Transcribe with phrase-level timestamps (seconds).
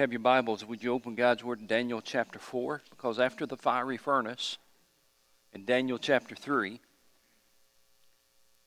[0.00, 2.82] Have your Bibles, would you open God's Word in Daniel chapter 4?
[2.90, 4.58] Because after the fiery furnace,
[5.52, 6.80] in Daniel chapter 3,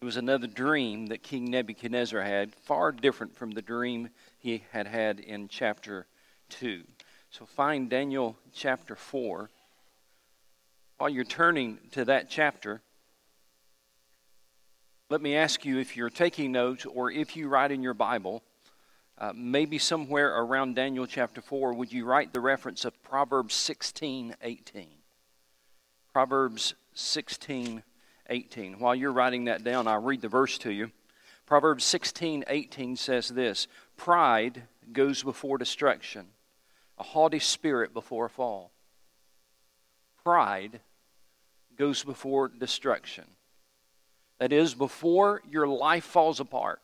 [0.01, 4.87] it was another dream that King Nebuchadnezzar had, far different from the dream he had
[4.87, 6.07] had in chapter
[6.47, 6.83] 2.
[7.29, 9.49] So find Daniel chapter 4.
[10.97, 12.81] While you're turning to that chapter,
[15.09, 18.43] let me ask you if you're taking notes or if you write in your Bible,
[19.19, 24.35] uh, maybe somewhere around Daniel chapter 4, would you write the reference of Proverbs 16
[24.41, 24.87] 18?
[26.13, 27.83] Proverbs 16
[28.29, 28.79] 18.
[28.79, 30.91] While you're writing that down, I'll read the verse to you.
[31.45, 36.27] Proverbs 16 18 says this Pride goes before destruction,
[36.99, 38.71] a haughty spirit before a fall.
[40.23, 40.79] Pride
[41.77, 43.25] goes before destruction.
[44.39, 46.79] That is, before your life falls apart,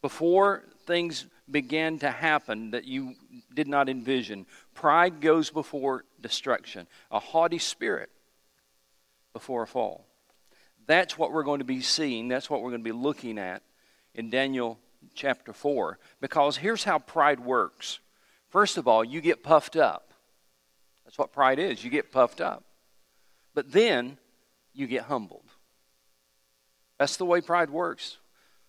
[0.00, 3.14] before things began to happen that you
[3.54, 4.46] did not envision.
[4.74, 8.10] Pride goes before destruction, a haughty spirit
[9.32, 10.06] before a fall.
[10.86, 12.28] That's what we're going to be seeing.
[12.28, 13.62] That's what we're going to be looking at
[14.14, 14.78] in Daniel
[15.14, 15.98] chapter 4.
[16.20, 18.00] Because here's how pride works
[18.48, 20.12] first of all, you get puffed up.
[21.04, 21.84] That's what pride is.
[21.84, 22.64] You get puffed up.
[23.54, 24.16] But then
[24.72, 25.44] you get humbled.
[26.98, 28.16] That's the way pride works,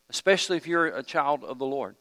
[0.10, 1.95] especially if you're a child of the Lord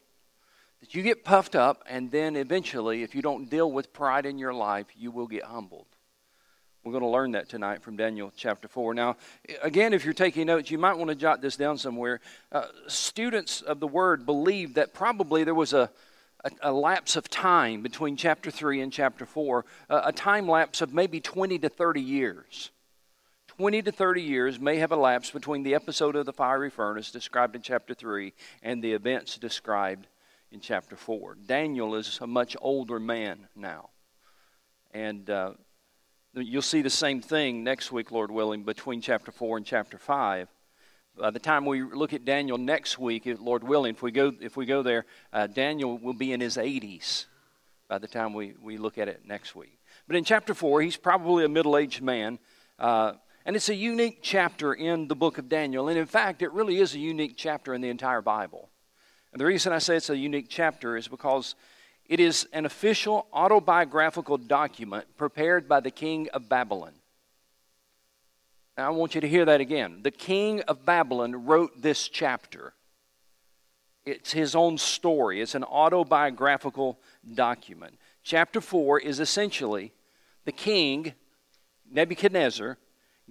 [0.81, 4.39] that you get puffed up, and then eventually, if you don't deal with pride in
[4.39, 5.87] your life, you will get humbled.
[6.85, 8.95] We're going to learn that tonight from Daniel chapter 4.
[8.95, 9.17] Now,
[9.61, 12.21] again, if you're taking notes, you might want to jot this down somewhere.
[12.53, 15.91] Uh, students of the Word believe that probably there was a,
[16.63, 20.95] a, lapse of time between chapter 3 and chapter 4, uh, a time lapse of
[20.95, 22.71] maybe 20 to 30 years.
[23.49, 27.57] 20 to 30 years may have elapsed between the episode of the fiery furnace described
[27.57, 28.33] in chapter 3
[28.63, 30.07] and the events described
[30.51, 31.37] in chapter 4.
[31.47, 33.91] Daniel is a much older man now.
[34.93, 35.53] And uh,
[36.35, 40.49] you'll see the same thing next week, Lord willing, between chapter 4 and chapter 5.
[41.19, 44.57] By the time we look at Daniel next week, Lord willing, if we go, if
[44.57, 47.27] we go there, uh, Daniel will be in his 80s
[47.89, 49.79] by the time we, we look at it next week.
[50.07, 52.39] But in chapter 4, he's probably a middle aged man.
[52.79, 55.89] Uh, and it's a unique chapter in the book of Daniel.
[55.89, 58.71] And in fact, it really is a unique chapter in the entire Bible.
[59.37, 61.57] And the reason I say it's a unique chapter is because
[62.07, 66.95] it is an official autobiographical document prepared by the king of Babylon.
[68.79, 70.01] Now, I want you to hear that again.
[70.01, 72.73] The king of Babylon wrote this chapter.
[74.07, 76.99] It's his own story, it's an autobiographical
[77.35, 77.99] document.
[78.23, 79.93] Chapter 4 is essentially
[80.47, 81.13] the king,
[81.93, 82.79] Nebuchadnezzar,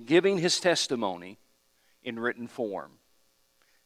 [0.05, 1.39] giving his testimony
[2.03, 2.91] in written form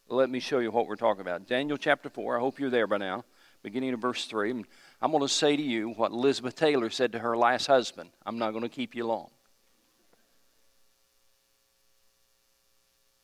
[0.09, 1.47] let me show you what we're talking about.
[1.47, 3.23] Daniel chapter 4, I hope you're there by now,
[3.63, 4.63] beginning of verse 3.
[5.01, 8.09] I'm going to say to you what Elizabeth Taylor said to her last husband.
[8.25, 9.29] I'm not going to keep you long.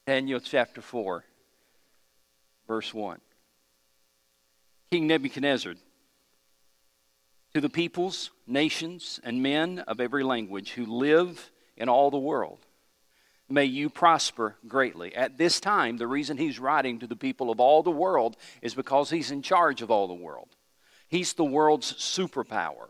[0.05, 1.23] Daniel chapter 4,
[2.67, 3.19] verse 1.
[4.91, 5.73] King Nebuchadnezzar,
[7.55, 12.64] to the peoples, nations, and men of every language who live in all the world
[13.49, 15.15] may you prosper greatly.
[15.15, 18.73] At this time, the reason he's writing to the people of all the world is
[18.73, 20.49] because he's in charge of all the world.
[21.07, 22.89] He's the world's superpower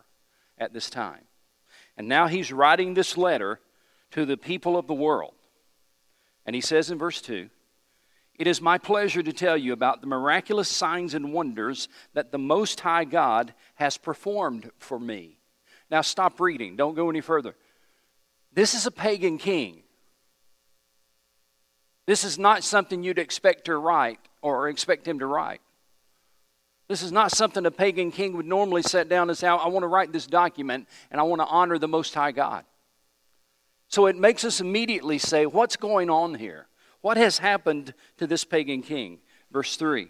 [0.57, 1.25] at this time.
[1.97, 3.59] And now he's writing this letter
[4.11, 5.33] to the people of the world.
[6.45, 7.49] And he says in verse 2
[8.37, 12.37] It is my pleasure to tell you about the miraculous signs and wonders that the
[12.37, 15.39] Most High God has performed for me.
[15.89, 17.55] Now stop reading, don't go any further.
[18.53, 19.83] This is a pagan king.
[22.05, 25.61] This is not something you'd expect to write or expect him to write.
[26.87, 29.83] This is not something a pagan king would normally set down and say, I want
[29.83, 32.63] to write this document and I want to honor the Most High God.
[33.87, 36.67] So it makes us immediately say, What's going on here?
[37.01, 39.19] What has happened to this pagan king?
[39.51, 40.09] Verse 3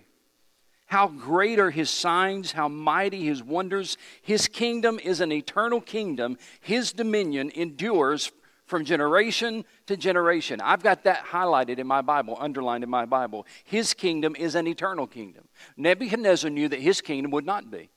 [0.87, 3.97] How great are his signs, how mighty his wonders.
[4.21, 8.31] His kingdom is an eternal kingdom, his dominion endures
[8.65, 10.59] from generation to generation.
[10.61, 13.45] I've got that highlighted in my Bible, underlined in my Bible.
[13.63, 15.47] His kingdom is an eternal kingdom.
[15.77, 17.89] Nebuchadnezzar knew that his kingdom would not be.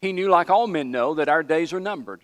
[0.00, 2.22] He knew, like all men know, that our days are numbered.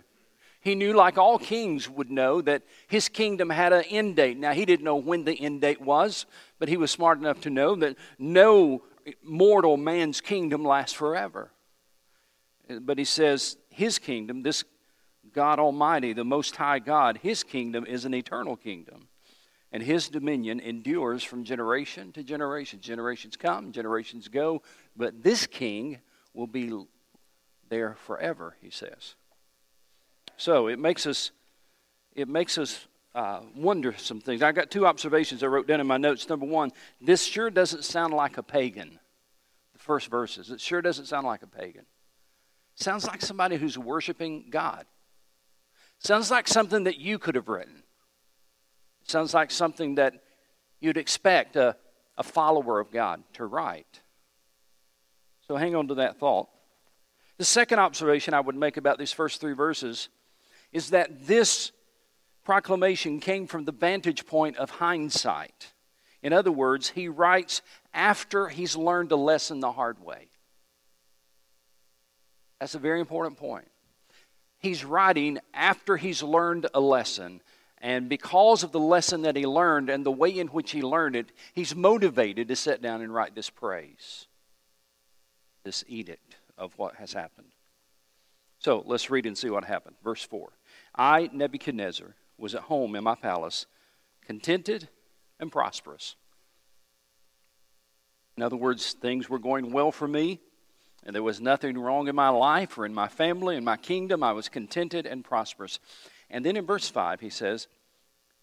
[0.60, 4.38] He knew, like all kings would know, that his kingdom had an end date.
[4.38, 6.24] Now, he didn't know when the end date was,
[6.58, 8.82] but he was smart enough to know that no
[9.22, 11.50] mortal man's kingdom lasts forever.
[12.80, 14.64] But he says, his kingdom, this
[15.34, 19.08] God Almighty, the Most High God, His kingdom is an eternal kingdom.
[19.72, 22.80] And His dominion endures from generation to generation.
[22.80, 24.62] Generations come, generations go.
[24.96, 25.98] But this king
[26.32, 26.72] will be
[27.68, 29.14] there forever, he says.
[30.36, 31.32] So it makes us,
[32.14, 34.42] it makes us uh, wonder some things.
[34.42, 36.28] I got two observations I wrote down in my notes.
[36.28, 38.98] Number one, this sure doesn't sound like a pagan.
[39.72, 41.86] The first verses, it sure doesn't sound like a pagan.
[42.76, 44.84] Sounds like somebody who's worshiping God.
[46.04, 47.82] Sounds like something that you could have written.
[49.06, 50.22] Sounds like something that
[50.78, 51.76] you'd expect a,
[52.18, 54.02] a follower of God to write.
[55.48, 56.50] So hang on to that thought.
[57.38, 60.10] The second observation I would make about these first three verses
[60.72, 61.72] is that this
[62.44, 65.72] proclamation came from the vantage point of hindsight.
[66.22, 67.62] In other words, he writes
[67.94, 70.28] after he's learned a lesson the hard way.
[72.60, 73.68] That's a very important point.
[74.64, 77.42] He's writing after he's learned a lesson.
[77.82, 81.16] And because of the lesson that he learned and the way in which he learned
[81.16, 84.26] it, he's motivated to sit down and write this praise,
[85.64, 87.48] this edict of what has happened.
[88.58, 89.96] So let's read and see what happened.
[90.02, 90.48] Verse 4
[90.96, 93.66] I, Nebuchadnezzar, was at home in my palace,
[94.24, 94.88] contented
[95.38, 96.16] and prosperous.
[98.38, 100.40] In other words, things were going well for me,
[101.04, 104.22] and there was nothing wrong in my life or in my family, in my kingdom.
[104.22, 105.78] I was contented and prosperous.
[106.30, 107.68] And then in verse 5, he says,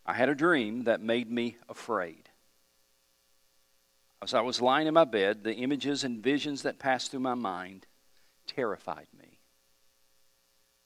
[0.06, 2.30] I had a dream that made me afraid.
[4.22, 7.34] As I was lying in my bed, the images and visions that passed through my
[7.34, 7.88] mind
[8.46, 9.40] terrified me.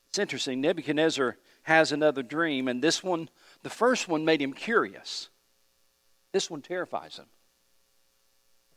[0.09, 0.61] It's interesting.
[0.61, 3.29] Nebuchadnezzar has another dream, and this one,
[3.63, 5.27] the first one made him curious.
[6.31, 7.25] This one terrifies him.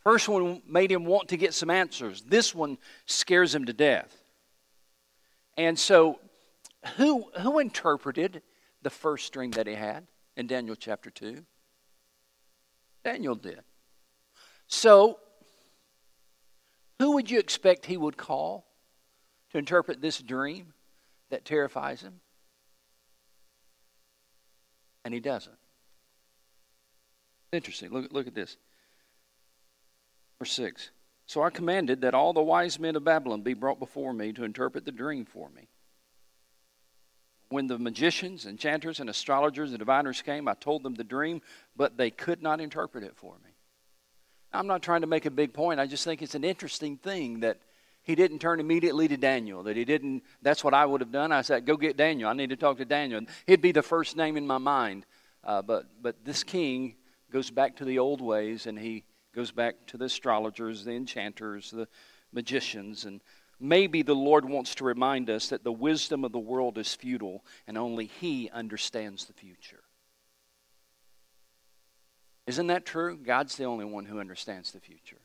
[0.03, 2.23] First one made him want to get some answers.
[2.23, 4.17] This one scares him to death.
[5.56, 6.21] And so,
[6.97, 8.43] who, who interpreted
[8.83, 10.06] the first dream that he had
[10.37, 11.45] in Daniel chapter 2?
[13.05, 13.61] Daniel did.
[14.69, 15.19] So,
[16.99, 18.67] who would you expect he would call
[19.50, 20.73] to interpret this dream
[21.31, 22.21] that terrifies him?
[25.09, 25.56] and he doesn't.
[27.50, 27.91] Interesting.
[27.91, 28.59] Look, look at this.
[30.38, 30.90] Verse 6.
[31.26, 34.44] So I commanded that all the wise men of Babylon be brought before me to
[34.44, 35.69] interpret the dream for me.
[37.50, 41.43] When the magicians, enchanters, and astrologers and diviners came, I told them the dream,
[41.76, 43.50] but they could not interpret it for me.
[44.52, 45.81] I'm not trying to make a big point.
[45.81, 47.58] I just think it's an interesting thing that
[48.02, 49.62] he didn't turn immediately to Daniel.
[49.62, 51.32] That he didn't, that's what I would have done.
[51.32, 52.31] I said, Go get Daniel.
[52.31, 53.20] I need to talk to Daniel.
[53.46, 55.05] He'd be the first name in my mind.
[55.44, 56.94] Uh, but, but this king
[57.31, 59.05] goes back to the old ways and he
[59.35, 61.89] goes back to the astrologers, the enchanters, the
[62.33, 63.05] magicians.
[63.05, 63.21] And
[63.61, 67.45] maybe the Lord wants to remind us that the wisdom of the world is futile
[67.67, 69.83] and only he understands the future.
[72.47, 73.19] Isn't that true?
[73.19, 75.21] God's the only one who understands the future.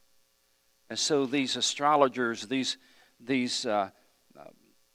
[0.90, 2.78] And so these astrologers, these,
[3.20, 3.90] these uh,
[4.38, 4.44] uh,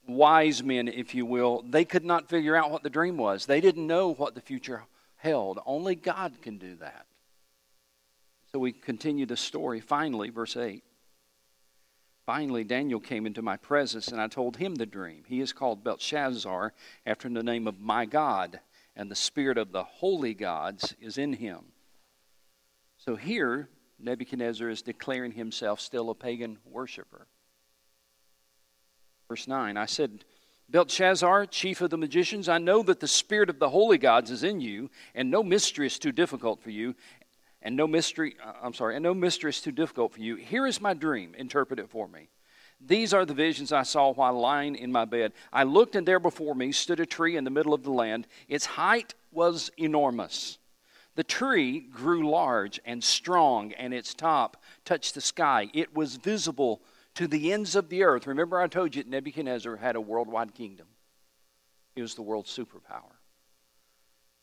[0.07, 3.47] wise men, if you will, they could not figure out what the dream was.
[3.47, 4.83] They didn't know what the future
[5.15, 5.59] held.
[5.65, 7.07] Only God can do that.
[8.53, 9.79] So we continue the story.
[9.79, 10.83] Finally, verse 8.
[12.25, 15.23] Finally, Daniel came into my presence, and I told him the dream.
[15.27, 16.73] He is called Belteshazzar
[17.05, 18.59] after the name of my God,
[18.95, 21.59] and the spirit of the holy gods is in him.
[22.97, 23.69] So here,
[23.99, 27.27] Nebuchadnezzar is declaring himself still a pagan worshiper.
[29.27, 30.25] Verse 9 I said,
[30.69, 34.43] Belteshazzar, chief of the magicians, I know that the spirit of the holy gods is
[34.43, 36.93] in you, and no mystery is too difficult for you,
[37.61, 40.35] and no mystery, uh, I'm sorry, and no mystery is too difficult for you.
[40.35, 42.29] Here is my dream, interpret it for me.
[42.81, 45.33] These are the visions I saw while lying in my bed.
[45.51, 48.27] I looked, and there before me stood a tree in the middle of the land.
[48.47, 50.59] Its height was enormous
[51.19, 55.69] the tree grew large and strong, and its top touched the sky.
[55.73, 56.81] It was visible
[57.15, 58.25] to the ends of the earth.
[58.25, 60.87] Remember, I told you Nebuchadnezzar had a worldwide kingdom,
[61.93, 63.18] he was the world's superpower.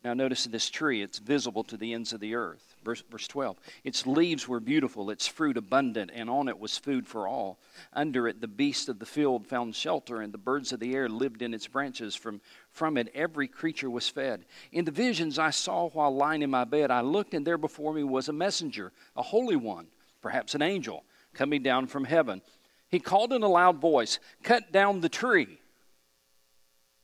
[0.07, 2.77] Now, notice this tree, it's visible to the ends of the earth.
[2.85, 3.59] Verse, verse 12.
[3.83, 7.59] Its leaves were beautiful, its fruit abundant, and on it was food for all.
[7.93, 11.09] Under it, the beasts of the field found shelter, and the birds of the air
[11.09, 12.15] lived in its branches.
[12.15, 14.45] From, from it, every creature was fed.
[14.71, 17.93] In the visions I saw while lying in my bed, I looked, and there before
[17.93, 19.89] me was a messenger, a holy one,
[20.23, 21.03] perhaps an angel,
[21.35, 22.43] coming down from heaven.
[22.91, 25.59] He called in a loud voice, Cut down the tree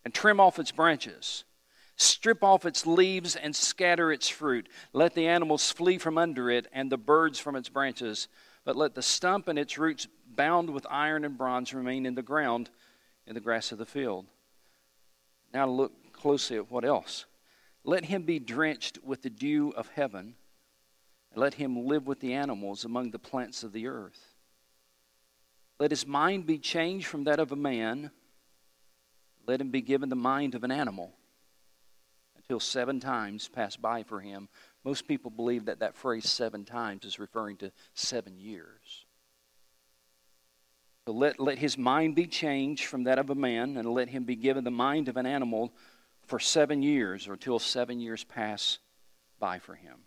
[0.04, 1.42] and trim off its branches
[1.96, 4.68] Strip off its leaves and scatter its fruit.
[4.92, 8.28] Let the animals flee from under it and the birds from its branches.
[8.64, 12.22] But let the stump and its roots, bound with iron and bronze, remain in the
[12.22, 12.70] ground
[13.26, 14.26] in the grass of the field.
[15.52, 17.26] Now look closely at what else.
[17.84, 20.36] Let him be drenched with the dew of heaven,
[21.32, 24.34] and let him live with the animals among the plants of the earth.
[25.78, 28.12] Let his mind be changed from that of a man.
[29.46, 31.12] Let him be given the mind of an animal
[32.42, 34.48] until seven times pass by for him.
[34.84, 39.06] Most people believe that that phrase seven times is referring to seven years.
[41.06, 44.24] So let, let his mind be changed from that of a man, and let him
[44.24, 45.72] be given the mind of an animal
[46.26, 48.78] for seven years, or till seven years pass
[49.40, 49.98] by for him.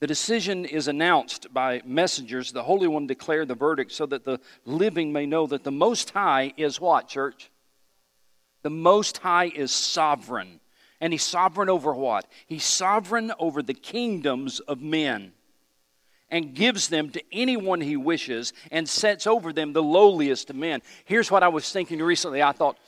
[0.00, 2.52] The decision is announced by messengers.
[2.52, 6.10] The Holy One declared the verdict so that the living may know that the Most
[6.10, 7.50] High is what, church?
[8.62, 10.60] The Most High is sovereign.
[11.00, 12.26] And He's sovereign over what?
[12.46, 15.32] He's sovereign over the kingdoms of men
[16.30, 20.82] and gives them to anyone He wishes and sets over them the lowliest of men.
[21.04, 22.42] Here's what I was thinking recently.
[22.42, 22.78] I thought,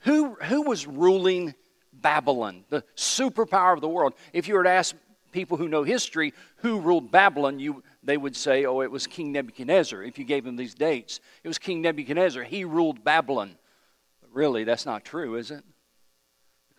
[0.00, 1.54] who, who was ruling
[1.92, 4.14] Babylon, the superpower of the world?
[4.32, 4.94] If you were to ask
[5.30, 9.32] people who know history who ruled Babylon, you, they would say, oh, it was King
[9.32, 10.02] Nebuchadnezzar.
[10.02, 12.42] If you gave them these dates, it was King Nebuchadnezzar.
[12.42, 13.56] He ruled Babylon.
[14.20, 15.64] But really, that's not true, is it?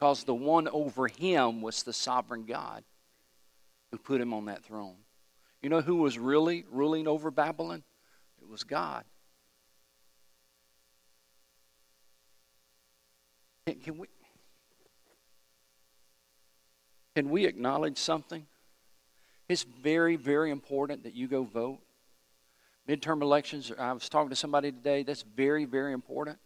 [0.03, 2.83] Because the one over him was the sovereign God
[3.89, 4.98] who put him on that throne.
[5.62, 7.83] You know who was really ruling over Babylon?
[8.41, 9.05] It was God.
[13.65, 14.07] Can, we,
[17.15, 18.45] can we acknowledge something?
[19.48, 21.79] It's very, very important that you go vote.
[22.89, 26.39] Midterm elections, I was talking to somebody today, that's very, very important.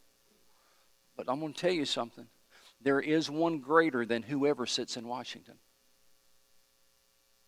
[1.16, 2.28] But I'm going to tell you something.
[2.82, 5.56] There is one greater than whoever sits in Washington.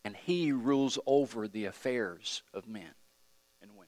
[0.03, 2.93] And he rules over the affairs of men
[3.61, 3.87] and women.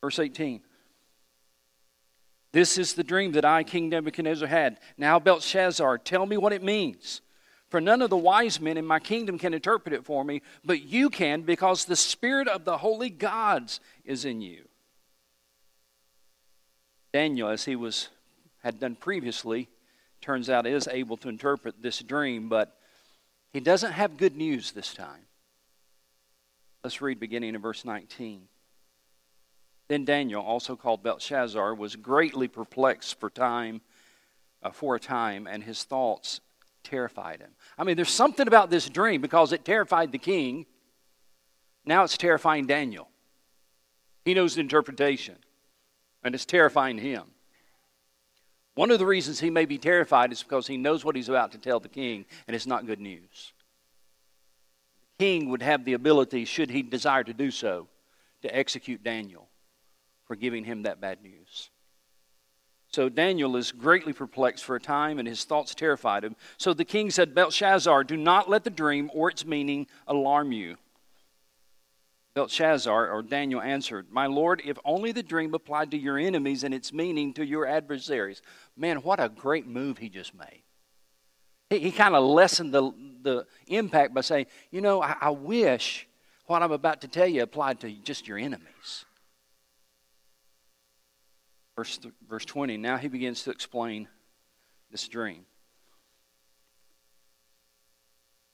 [0.00, 0.62] Verse 18.
[2.52, 4.78] This is the dream that I, King Nebuchadnezzar, had.
[4.96, 7.20] Now, Belteshazzar, tell me what it means.
[7.68, 10.82] For none of the wise men in my kingdom can interpret it for me, but
[10.82, 14.68] you can because the spirit of the holy gods is in you.
[17.12, 18.08] Daniel, as he was
[18.66, 19.68] had done previously,
[20.20, 22.76] turns out is able to interpret this dream, but
[23.52, 25.22] he doesn't have good news this time.
[26.82, 28.48] Let's read beginning in verse 19.
[29.86, 33.82] Then Daniel, also called Belteshazzar, was greatly perplexed for time,
[34.64, 36.40] uh, for a time, and his thoughts
[36.82, 37.52] terrified him.
[37.78, 40.66] I mean, there's something about this dream because it terrified the king.
[41.84, 43.10] Now it's terrifying Daniel.
[44.24, 45.36] He knows the interpretation,
[46.24, 47.26] and it's terrifying him.
[48.76, 51.50] One of the reasons he may be terrified is because he knows what he's about
[51.52, 53.52] to tell the king, and it's not good news.
[55.18, 57.88] The king would have the ability, should he desire to do so,
[58.42, 59.48] to execute Daniel
[60.26, 61.70] for giving him that bad news.
[62.92, 66.36] So Daniel is greatly perplexed for a time, and his thoughts terrified him.
[66.58, 70.76] So the king said, Belteshazzar, do not let the dream or its meaning alarm you.
[72.36, 76.74] Belteshazzar, or Daniel, answered, My lord, if only the dream applied to your enemies and
[76.74, 78.42] its meaning to your adversaries.
[78.76, 80.60] Man, what a great move he just made.
[81.70, 86.06] He, he kind of lessened the, the impact by saying, You know, I, I wish
[86.44, 89.06] what I'm about to tell you applied to just your enemies.
[91.74, 94.08] Verse, verse 20, now he begins to explain
[94.90, 95.46] this dream.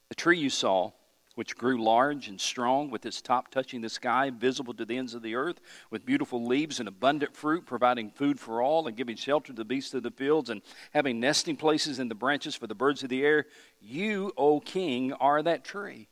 [0.07, 0.93] The tree you saw,
[1.35, 5.13] which grew large and strong, with its top touching the sky, visible to the ends
[5.13, 5.59] of the earth,
[5.89, 9.65] with beautiful leaves and abundant fruit, providing food for all, and giving shelter to the
[9.65, 10.61] beasts of the fields, and
[10.93, 13.45] having nesting places in the branches for the birds of the air.
[13.79, 16.07] You, O king, are that tree.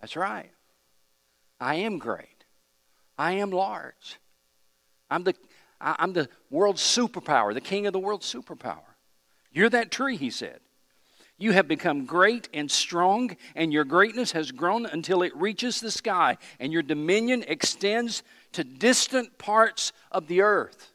[0.00, 0.50] That's right.
[1.60, 2.44] I am great.
[3.18, 4.18] I am large.
[5.10, 5.34] I'm the,
[5.80, 8.96] I'm the world's superpower, the king of the world's superpower.
[9.52, 10.60] You're that tree, he said.
[11.40, 15.90] You have become great and strong, and your greatness has grown until it reaches the
[15.90, 20.92] sky, and your dominion extends to distant parts of the earth.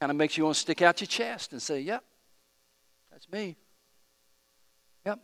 [0.00, 2.02] Kind of makes you want to stick out your chest and say, Yep,
[3.10, 3.56] that's me.
[5.04, 5.20] Yep.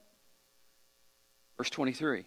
[1.56, 2.26] Verse 23.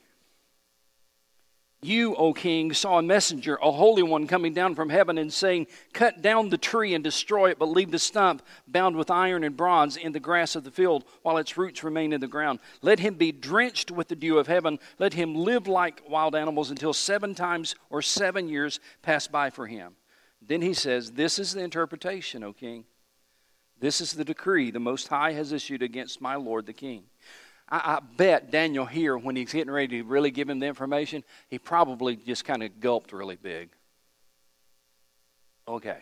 [1.83, 5.65] You, O king, saw a messenger, a holy one, coming down from heaven and saying,
[5.93, 9.57] Cut down the tree and destroy it, but leave the stump bound with iron and
[9.57, 12.59] bronze in the grass of the field while its roots remain in the ground.
[12.83, 14.77] Let him be drenched with the dew of heaven.
[14.99, 19.65] Let him live like wild animals until seven times or seven years pass by for
[19.65, 19.95] him.
[20.39, 22.85] Then he says, This is the interpretation, O king.
[23.79, 27.05] This is the decree the Most High has issued against my Lord the king.
[27.71, 31.23] I, I bet Daniel here, when he's getting ready to really give him the information,
[31.49, 33.69] he probably just kind of gulped really big.
[35.67, 35.99] Okay.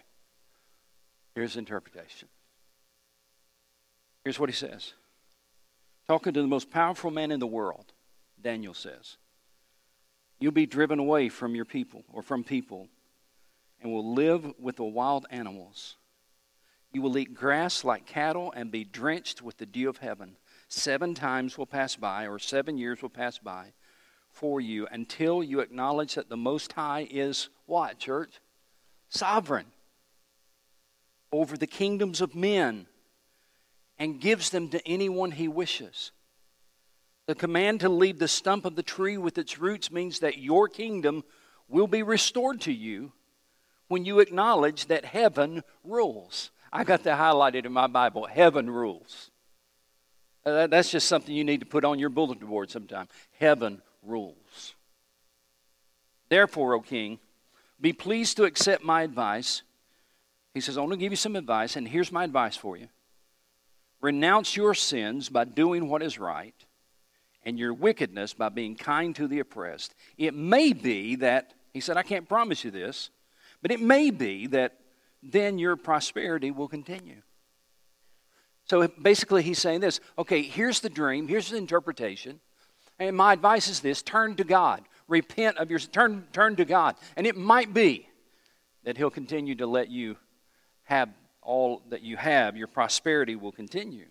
[1.35, 2.27] Here's interpretation.
[4.23, 4.93] Here's what he says.
[6.07, 7.93] Talking to the most powerful man in the world,
[8.41, 9.17] Daniel says,
[10.39, 12.87] You'll be driven away from your people or from people
[13.81, 15.97] and will live with the wild animals.
[16.91, 20.37] You will eat grass like cattle and be drenched with the dew of heaven.
[20.69, 23.73] Seven times will pass by, or seven years will pass by
[24.29, 28.39] for you until you acknowledge that the Most High is what, church?
[29.09, 29.65] Sovereign
[31.31, 32.85] over the kingdoms of men
[33.97, 36.11] and gives them to anyone he wishes.
[37.25, 40.67] The command to leave the stump of the tree with its roots means that your
[40.67, 41.23] kingdom
[41.67, 43.11] will be restored to you
[43.87, 46.51] when you acknowledge that heaven rules.
[46.71, 49.31] I got that highlighted in my Bible heaven rules.
[50.45, 53.07] Uh, that's just something you need to put on your bulletin board sometime.
[53.39, 54.75] Heaven rules.
[56.29, 57.19] Therefore, O king,
[57.81, 59.63] be pleased to accept my advice.
[60.53, 62.87] He says, I want to give you some advice, and here's my advice for you.
[64.01, 66.55] Renounce your sins by doing what is right,
[67.43, 69.93] and your wickedness by being kind to the oppressed.
[70.17, 73.09] It may be that, he said, I can't promise you this,
[73.61, 74.77] but it may be that
[75.21, 77.21] then your prosperity will continue.
[78.69, 82.39] So basically, he's saying this okay, here's the dream, here's the interpretation.
[82.99, 84.83] And my advice is this turn to God.
[85.07, 86.95] Repent of your turn, turn to God.
[87.15, 88.07] And it might be
[88.83, 90.17] that He'll continue to let you
[90.83, 91.09] have
[91.41, 92.57] all that you have.
[92.57, 94.05] Your prosperity will continue.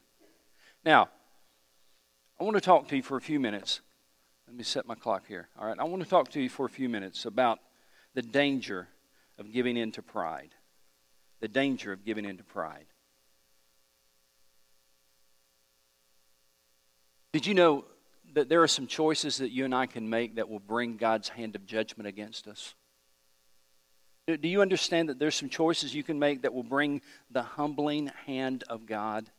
[0.84, 1.08] Now,
[2.40, 3.80] I want to talk to you for a few minutes.
[4.46, 5.48] Let me set my clock here.
[5.58, 7.58] All right, I want to talk to you for a few minutes about
[8.14, 8.88] the danger
[9.38, 10.50] of giving in to pride.
[11.40, 12.86] The danger of giving in to pride.
[17.32, 17.85] Did you know
[18.35, 21.28] that there are some choices that you and I can make that will bring God's
[21.28, 22.75] hand of judgment against us?
[24.26, 28.11] Do you understand that there's some choices you can make that will bring the humbling
[28.26, 29.30] hand of God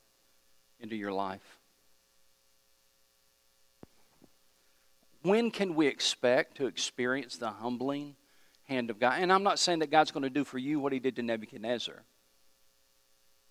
[0.80, 1.60] into your life?
[5.22, 8.16] When can we expect to experience the humbling
[8.64, 9.20] hand of God?
[9.20, 11.22] And I'm not saying that God's going to do for you what he did to
[11.22, 12.04] Nebuchadnezzar.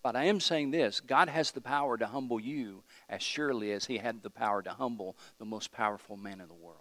[0.02, 3.86] But I am saying this God has the power to humble you as surely as
[3.86, 6.76] He had the power to humble the most powerful man in the world.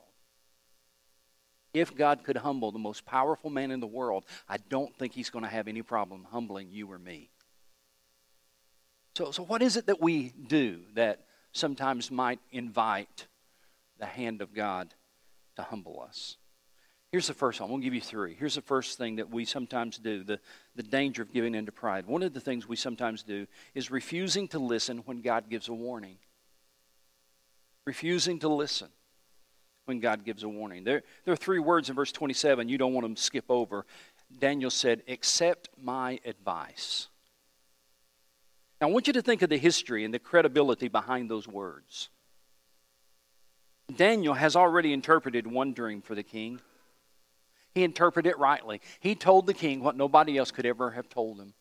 [1.74, 5.30] If God could humble the most powerful man in the world, I don't think He's
[5.30, 7.30] going to have any problem humbling you or me.
[9.16, 13.28] So, so what is it that we do that sometimes might invite
[14.00, 14.94] the hand of God
[15.56, 16.38] to humble us?
[17.12, 17.70] Here's the first one.
[17.70, 18.36] To give you three.
[18.38, 20.40] Here's the first thing that we sometimes do the,
[20.76, 22.06] the danger of giving in to pride.
[22.06, 25.74] One of the things we sometimes do is refusing to listen when God gives a
[25.74, 26.18] warning.
[27.86, 28.90] Refusing to listen
[29.86, 30.84] when God gives a warning.
[30.84, 33.86] There, there are three words in verse 27 you don't want to skip over.
[34.40, 37.08] Daniel said, Accept my advice.
[38.82, 42.10] Now, I want you to think of the history and the credibility behind those words.
[43.96, 46.60] Daniel has already interpreted one dream for the king.
[47.78, 48.82] He interpreted it rightly.
[49.00, 51.54] He told the king what nobody else could ever have told him.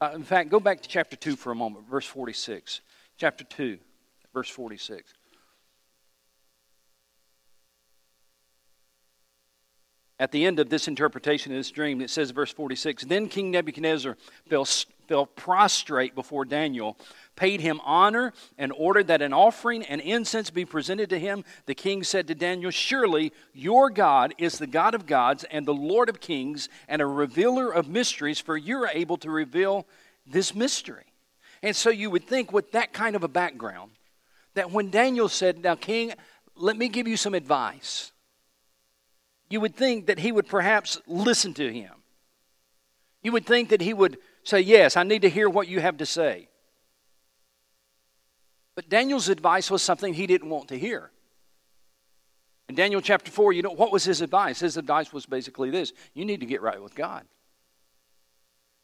[0.00, 2.80] Uh, in fact, go back to chapter 2 for a moment, verse 46.
[3.18, 3.76] Chapter 2,
[4.32, 5.12] verse 46.
[10.18, 13.50] At the end of this interpretation of this dream, it says, verse 46 Then King
[13.50, 14.16] Nebuchadnezzar
[14.48, 14.66] fell,
[15.08, 16.96] fell prostrate before Daniel
[17.38, 21.44] paid him honor, and ordered that an offering and incense be presented to him.
[21.66, 25.72] The king said to Daniel, Surely your God is the God of gods and the
[25.72, 29.86] Lord of kings and a revealer of mysteries, for you're able to reveal
[30.26, 31.04] this mystery.
[31.62, 33.92] And so you would think, with that kind of a background,
[34.54, 36.12] that when Daniel said, Now, king,
[36.56, 38.10] let me give you some advice,
[39.48, 41.92] you would think that he would perhaps listen to him.
[43.22, 44.18] You would think that he would
[44.48, 46.48] say, Yes, I need to hear what you have to say.
[48.74, 51.10] But Daniel's advice was something he didn't want to hear.
[52.68, 54.60] In Daniel chapter 4, you know, what was his advice?
[54.60, 57.26] His advice was basically this you need to get right with God.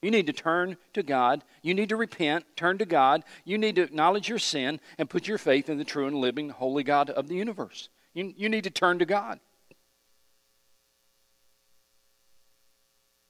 [0.02, 1.44] You need to turn to God.
[1.62, 3.24] You need to repent, turn to God.
[3.44, 6.50] You need to acknowledge your sin and put your faith in the true and living,
[6.50, 7.88] holy God of the universe.
[8.12, 9.40] You, you need to turn to God.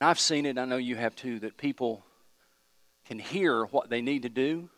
[0.01, 2.05] I've seen it, I know you have too, that people
[3.05, 4.69] can hear what they need to do,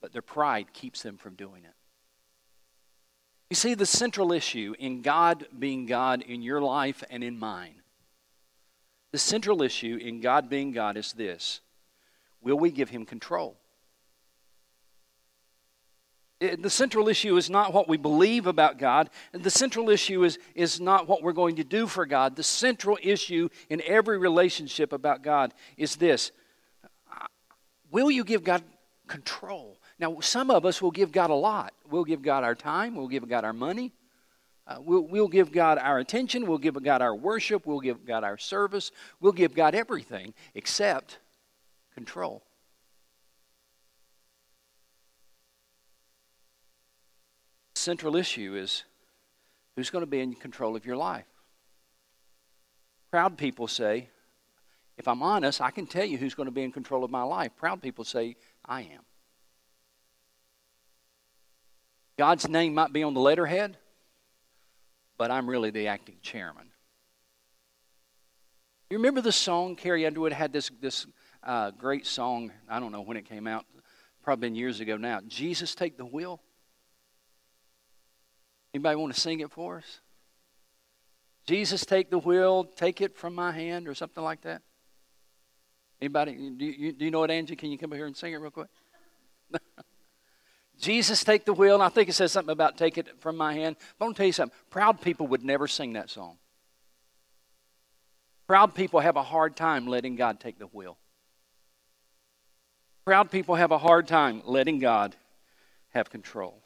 [0.00, 1.74] but their pride keeps them from doing it.
[3.50, 7.82] You see, the central issue in God being God in your life and in mine,
[9.12, 11.60] the central issue in God being God is this
[12.42, 13.56] will we give Him control?
[16.38, 19.08] It, the central issue is not what we believe about God.
[19.32, 22.36] The central issue is, is not what we're going to do for God.
[22.36, 26.32] The central issue in every relationship about God is this
[27.90, 28.62] Will you give God
[29.06, 29.78] control?
[29.98, 31.72] Now, some of us will give God a lot.
[31.90, 33.92] We'll give God our time, we'll give God our money,
[34.68, 38.24] Uh, we'll, we'll give God our attention, we'll give God our worship, we'll give God
[38.24, 41.20] our service, we'll give God everything except
[41.94, 42.42] control.
[47.76, 48.82] Central issue is
[49.76, 51.28] who's going to be in control of your life.
[53.12, 54.08] Proud people say,
[54.98, 57.22] if I'm honest, I can tell you who's going to be in control of my
[57.22, 57.52] life.
[57.56, 59.02] Proud people say, I am.
[62.18, 63.76] God's name might be on the letterhead,
[65.18, 66.70] but I'm really the acting chairman.
[68.88, 69.76] You remember the song?
[69.76, 71.06] Carrie Underwood had this, this
[71.42, 72.52] uh, great song.
[72.68, 73.66] I don't know when it came out,
[74.22, 75.20] probably been years ago now.
[75.26, 76.40] Jesus, take the wheel.
[78.72, 80.00] Anybody want to sing it for us?
[81.46, 84.62] Jesus, take the wheel, take it from my hand, or something like that.
[86.00, 86.32] Anybody?
[86.32, 87.56] Do you, do you know it, Angie?
[87.56, 88.68] Can you come over here and sing it real quick?
[90.78, 91.74] Jesus, take the wheel.
[91.74, 93.76] And I think it says something about take it from my hand.
[93.98, 94.58] But I'm going to tell you something.
[94.70, 96.36] Proud people would never sing that song.
[98.46, 100.98] Proud people have a hard time letting God take the wheel.
[103.04, 105.16] Proud people have a hard time letting God
[105.90, 106.62] have control.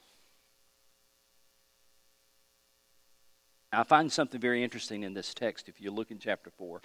[3.72, 6.82] I find something very interesting in this text if you look in chapter 4.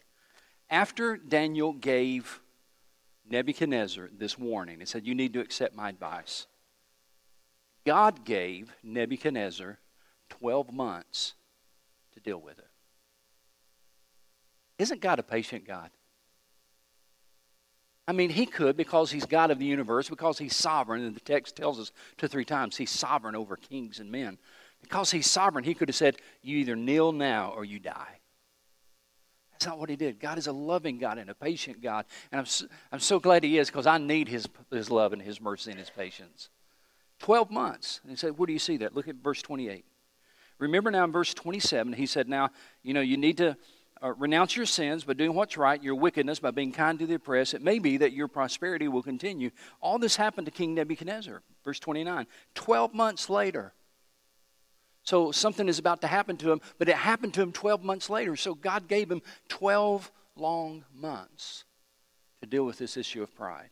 [0.70, 2.42] After Daniel gave
[3.30, 6.48] Nebuchadnezzar this warning and said, You need to accept my advice,
[7.86, 9.80] God gave Nebuchadnezzar
[10.30, 11.34] 12 months
[12.14, 12.68] to deal with it.
[14.78, 15.90] Isn't God a patient God?
[18.08, 21.22] I mean, he could because he's God of the universe, because he's sovereign, and the
[21.22, 24.38] text tells us two or three times he's sovereign over kings and men.
[24.82, 28.20] Because he's sovereign, he could have said, You either kneel now or you die.
[29.56, 30.20] That's not what he did.
[30.20, 32.06] God is a loving God and a patient God.
[32.30, 35.22] And I'm so, I'm so glad he is because I need his, his love and
[35.22, 36.50] his mercy and his patience.
[37.20, 38.02] 12 months.
[38.04, 38.94] And he said, Where do you see that?
[38.94, 39.86] Look at verse 28.
[40.60, 42.50] Remember now in verse 27, he said, Now,
[42.84, 43.56] you know, you need to
[44.04, 47.16] uh, renounce your sins by doing what's right, your wickedness by being kind to the
[47.16, 47.54] oppressed.
[47.54, 49.52] It may be that your prosperity will continue.
[49.80, 51.42] All this happened to King Nebuchadnezzar.
[51.64, 52.28] Verse 29.
[52.56, 53.74] 12 months later.
[55.06, 58.10] So something is about to happen to him, but it happened to him 12 months
[58.10, 58.36] later.
[58.36, 61.64] So God gave him 12 long months
[62.42, 63.70] to deal with this issue of pride.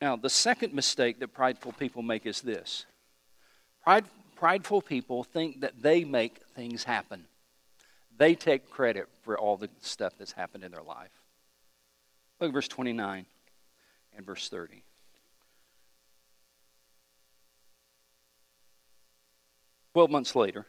[0.00, 2.86] Now, the second mistake that prideful people make is this
[3.82, 4.04] Pride,
[4.36, 7.24] prideful people think that they make things happen,
[8.16, 11.10] they take credit for all the stuff that's happened in their life.
[12.38, 13.26] Look at verse 29
[14.16, 14.82] and verse 30.
[19.92, 20.66] Twelve months later,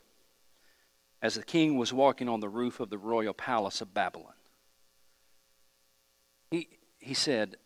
[1.21, 4.33] as the king was walking on the roof of the royal palace of Babylon,
[6.49, 6.67] he,
[6.99, 7.57] he said,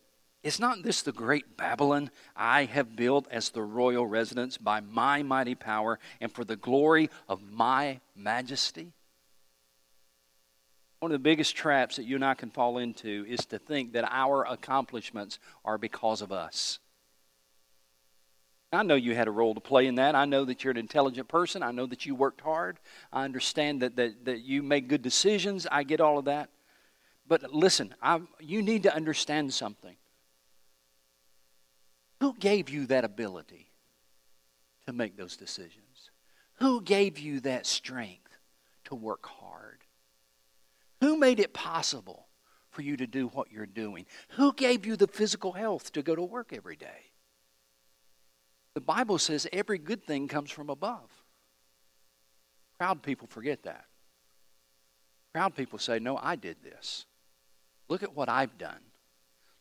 [0.43, 5.23] is not this the great Babylon I have built as the royal residence by my
[5.23, 8.93] mighty power and for the glory of my majesty?
[10.99, 13.93] One of the biggest traps that you and I can fall into is to think
[13.93, 16.77] that our accomplishments are because of us.
[18.75, 20.15] I know you had a role to play in that.
[20.15, 21.63] I know that you're an intelligent person.
[21.63, 22.79] I know that you worked hard.
[23.11, 25.67] I understand that, that, that you make good decisions.
[25.71, 26.49] I get all of that.
[27.27, 29.95] But listen, I, you need to understand something.
[32.21, 33.71] Who gave you that ability
[34.87, 36.11] to make those decisions?
[36.55, 38.37] Who gave you that strength
[38.85, 39.79] to work hard?
[41.01, 42.27] Who made it possible
[42.69, 44.05] for you to do what you're doing?
[44.29, 47.04] Who gave you the physical health to go to work every day?
[48.75, 51.09] The Bible says every good thing comes from above.
[52.77, 53.85] Proud people forget that.
[55.33, 57.05] Proud people say, No, I did this.
[57.87, 58.79] Look at what I've done.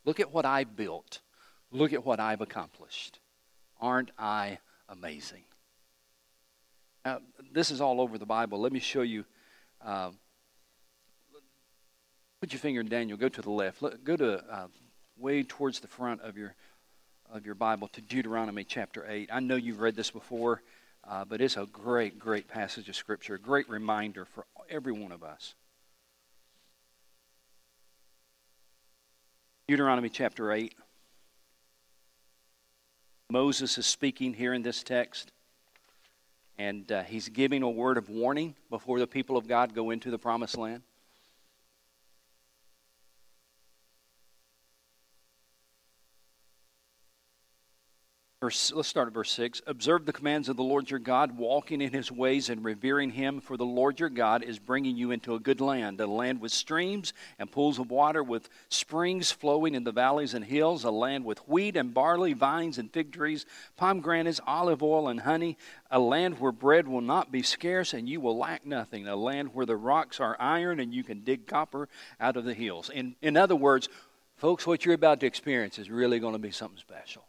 [0.05, 1.21] Look at what I built.
[1.71, 3.21] Look at what I've accomplished.
[3.81, 5.45] Aren't I amazing?
[7.05, 7.21] Now,
[7.53, 8.61] this is all over the Bible.
[8.61, 9.25] Let me show you.
[9.85, 10.11] Uh,
[12.41, 13.17] put your finger in Daniel.
[13.17, 13.83] Go to the left.
[14.05, 14.67] Go to uh,
[15.17, 16.55] way towards the front of your
[17.35, 19.29] of your Bible to Deuteronomy chapter eight.
[19.33, 20.63] I know you've read this before,
[21.03, 23.35] uh, but it's a great, great passage of Scripture.
[23.35, 25.57] A great reminder for every one of us.
[29.67, 30.77] Deuteronomy chapter eight.
[33.31, 35.33] Moses is speaking here in this text,
[36.57, 40.13] and uh, he's giving a word of warning before the people of God go into
[40.13, 40.83] the promised land.
[48.45, 49.63] Verse, let's start at verse 6.
[49.67, 53.41] Observe the commands of the Lord your God, walking in his ways and revering him,
[53.41, 56.53] for the Lord your God is bringing you into a good land, a land with
[56.53, 61.25] streams and pools of water, with springs flowing in the valleys and hills, a land
[61.25, 63.47] with wheat and barley, vines and fig trees,
[63.79, 65.57] pomegranates, olive oil, and honey,
[65.91, 69.55] a land where bread will not be scarce and you will lack nothing, a land
[69.55, 71.89] where the rocks are iron and you can dig copper
[72.21, 72.91] out of the hills.
[72.91, 73.89] In, in other words,
[74.37, 77.25] folks, what you're about to experience is really going to be something special.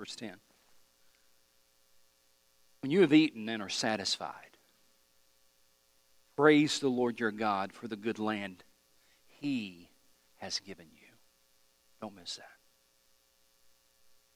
[0.00, 0.32] Verse 10.
[2.80, 4.56] When you have eaten and are satisfied,
[6.36, 8.64] praise the Lord your God for the good land
[9.26, 9.90] he
[10.38, 11.08] has given you.
[12.00, 12.48] Don't miss that.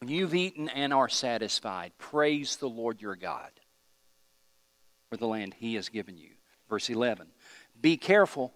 [0.00, 3.50] When you've eaten and are satisfied, praise the Lord your God
[5.08, 6.32] for the land he has given you.
[6.68, 7.28] Verse 11.
[7.80, 8.52] Be careful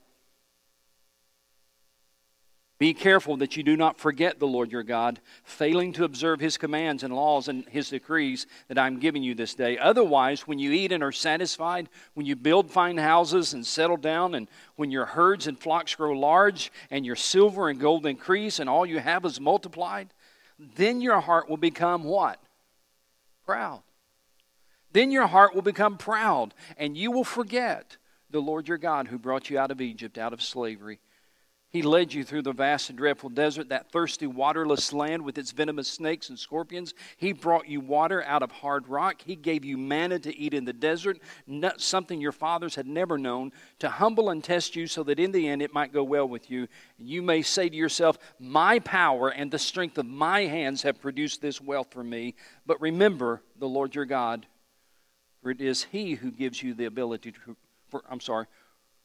[2.79, 6.57] be careful that you do not forget the Lord your God, failing to observe his
[6.57, 9.77] commands and laws and his decrees that I'm giving you this day.
[9.77, 14.37] Otherwise, when you eat and are satisfied, when you build fine houses and settle down,
[14.37, 18.71] and when your herds and flocks grow large, and your silver and gold increase, and
[18.71, 20.14] all you have is multiplied,
[20.77, 22.41] then your heart will become what?
[23.45, 23.83] Proud.
[24.93, 27.97] Then your heart will become proud, and you will forget
[28.31, 31.01] the Lord your God who brought you out of Egypt, out of slavery
[31.70, 35.52] he led you through the vast and dreadful desert, that thirsty, waterless land with its
[35.52, 36.94] venomous snakes and scorpions.
[37.18, 39.20] He brought you water out of hard rock.
[39.20, 41.18] He gave you manna to eat in the desert,
[41.76, 45.46] something your fathers had never known, to humble and test you so that in the
[45.46, 46.68] end it might go well with you.
[46.96, 51.42] You may say to yourself, My power and the strength of my hands have produced
[51.42, 52.35] this wealth for me.
[52.64, 54.46] But remember the Lord your God,
[55.42, 57.57] for it is He who gives you the ability to,
[57.90, 58.46] for, I'm sorry,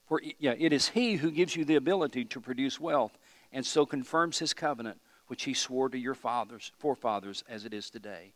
[0.05, 3.17] for yeah, it is He who gives you the ability to produce wealth,
[3.51, 7.89] and so confirms His covenant, which He swore to your fathers, forefathers, as it is
[7.89, 8.33] today.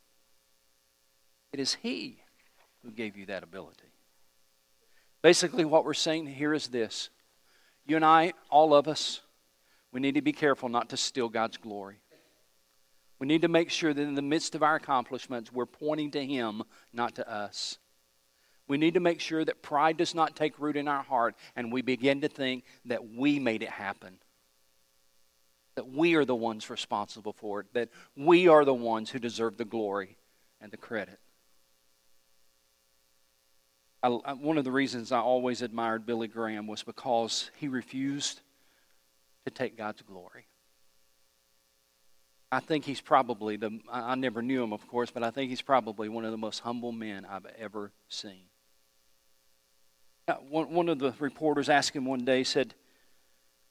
[1.51, 2.19] It is He
[2.83, 3.91] who gave you that ability.
[5.21, 7.09] Basically, what we're saying here is this
[7.85, 9.21] you and I, all of us,
[9.91, 11.99] we need to be careful not to steal God's glory.
[13.19, 16.23] We need to make sure that in the midst of our accomplishments, we're pointing to
[16.23, 17.79] Him, not to us.
[18.67, 21.71] We need to make sure that pride does not take root in our heart and
[21.71, 24.17] we begin to think that we made it happen.
[25.75, 27.67] That we are the ones responsible for it.
[27.73, 30.17] That we are the ones who deserve the glory
[30.59, 31.19] and the credit.
[34.03, 38.41] I, one of the reasons I always admired Billy Graham was because he refused
[39.45, 40.45] to take God's glory.
[42.51, 45.61] I think he's probably the, I never knew him, of course, but I think he's
[45.61, 48.43] probably one of the most humble men I've ever seen.
[50.27, 52.73] Uh, one, one of the reporters asked him one day, said,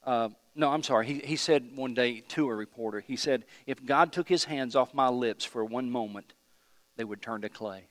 [0.05, 1.05] uh, no, I'm sorry.
[1.05, 4.75] He, he said one day to a reporter, he said, if God took his hands
[4.75, 6.33] off my lips for one moment,
[6.95, 7.89] they would turn to clay.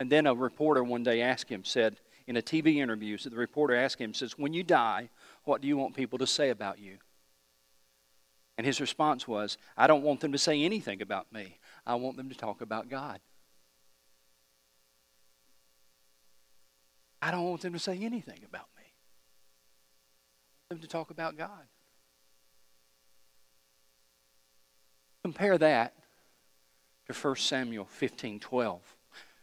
[0.00, 1.96] And then a reporter one day asked him, said,
[2.26, 5.10] in a TV interview, so the reporter asked him, says, when you die,
[5.44, 6.96] what do you want people to say about you?
[8.56, 11.58] And his response was, I don't want them to say anything about me.
[11.84, 13.20] I want them to talk about God.
[17.24, 18.82] I don't want them to say anything about me.
[20.70, 21.64] I want them to talk about God.
[25.22, 25.94] Compare that
[27.08, 28.96] to 1 Samuel 15 12.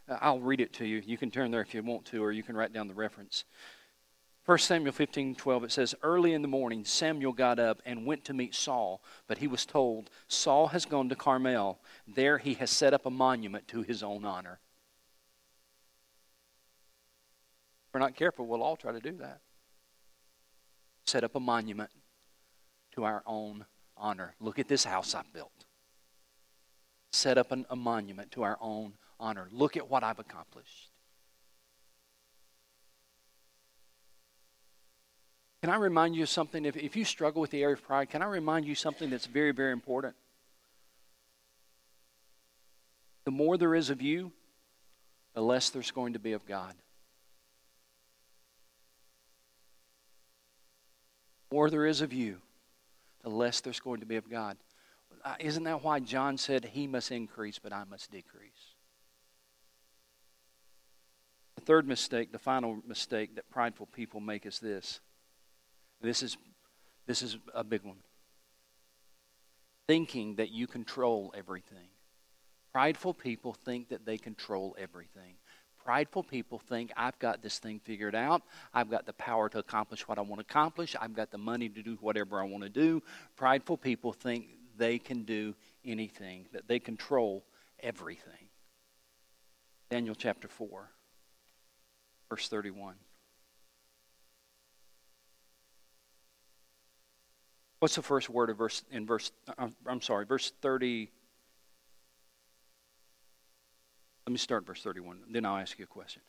[0.08, 1.02] Uh, I'll read it to you.
[1.04, 3.46] You can turn there if you want to, or you can write down the reference.
[4.46, 8.24] 1 Samuel 15 12, it says, Early in the morning, Samuel got up and went
[8.26, 11.80] to meet Saul, but he was told, Saul has gone to Carmel.
[12.08, 14.60] There he has set up a monument to his own honor.
[17.94, 19.40] We're not careful, we'll all try to do that.
[21.06, 21.90] Set up a monument
[22.94, 23.66] to our own
[23.98, 24.36] honor.
[24.40, 25.66] Look at this house I've built.
[27.12, 29.48] Set up an, a monument to our own honor.
[29.52, 30.90] Look at what I've accomplished.
[35.62, 36.66] Can I remind you of something?
[36.66, 39.28] If, if you struggle with the area of pride, can I remind you something that's
[39.28, 40.16] very, very important?
[43.26, 44.32] The more there is of you,
[45.36, 46.74] the less there's going to be of God.
[51.52, 52.38] More there is of you,
[53.24, 54.58] the less there's going to be of God.
[55.24, 58.52] Uh, isn't that why John said, He must increase, but I must decrease?
[61.56, 65.00] The third mistake, the final mistake that prideful people make is this.
[66.02, 66.38] This is,
[67.06, 67.98] this is a big one.
[69.88, 71.90] Thinking that you control everything.
[72.72, 75.36] Prideful people think that they control everything.
[75.84, 78.44] Prideful people think, I've got this thing figured out.
[78.74, 80.96] I've got the power to accomplish what I want to accomplish.
[81.00, 83.02] I've got the money to do whatever I want to do.
[83.36, 84.46] Prideful people think
[84.78, 87.44] they can do anything, that they control
[87.80, 88.50] everything.
[89.90, 90.90] Daniel chapter 4,
[92.30, 92.96] verse 31.
[97.80, 101.10] What's the first word of verse in verse uh, I'm sorry, verse 30
[104.32, 106.22] Let me start verse 31, then I'll ask you a question.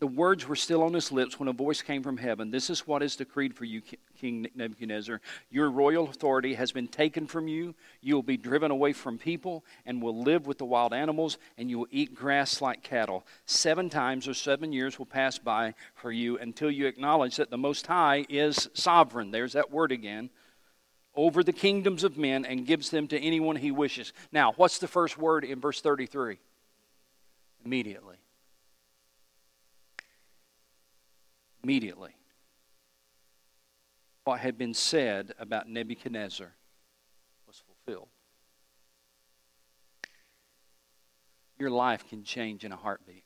[0.00, 2.50] The words were still on his lips when a voice came from heaven.
[2.50, 3.80] This is what is decreed for you,
[4.18, 5.20] King Nebuchadnezzar.
[5.52, 7.76] Your royal authority has been taken from you.
[8.00, 11.70] You will be driven away from people and will live with the wild animals, and
[11.70, 13.24] you will eat grass like cattle.
[13.46, 17.56] Seven times or seven years will pass by for you until you acknowledge that the
[17.56, 19.30] Most High is sovereign.
[19.30, 20.30] There's that word again.
[21.14, 24.12] Over the kingdoms of men and gives them to anyone he wishes.
[24.32, 26.38] Now, what's the first word in verse 33?
[27.64, 28.16] Immediately.
[31.62, 32.14] Immediately.
[34.24, 36.52] What had been said about Nebuchadnezzar
[37.46, 38.08] was fulfilled.
[41.58, 43.24] Your life can change in a heartbeat.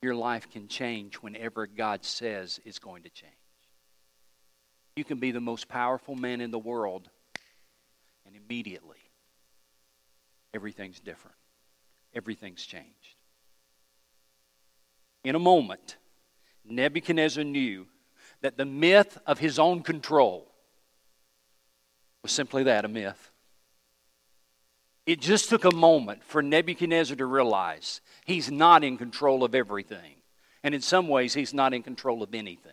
[0.00, 3.32] Your life can change whenever God says it's going to change.
[4.96, 7.10] You can be the most powerful man in the world,
[8.24, 8.98] and immediately
[10.54, 11.36] everything's different.
[12.14, 12.88] Everything's changed.
[15.24, 15.96] In a moment,
[16.64, 17.86] Nebuchadnezzar knew
[18.40, 20.50] that the myth of his own control
[22.22, 23.30] was simply that a myth.
[25.06, 30.16] It just took a moment for Nebuchadnezzar to realize he's not in control of everything.
[30.62, 32.72] And in some ways, he's not in control of anything.